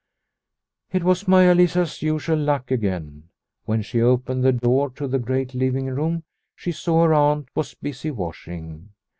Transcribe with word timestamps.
It 0.91 1.03
was 1.03 1.27
Maia 1.27 1.53
Lisa's 1.53 2.01
usual 2.01 2.39
luck 2.39 2.71
again! 2.71 3.29
When 3.65 3.83
she 3.83 4.01
opened 4.01 4.43
the 4.43 4.51
door 4.51 4.89
to 4.89 5.07
the 5.07 5.19
great 5.19 5.53
living 5.53 5.85
room 5.85 6.23
she 6.55 6.71
saw 6.71 7.03
her 7.03 7.13
aunt 7.13 7.49
was 7.53 7.75
busy 7.75 8.09
washing. 8.09 8.89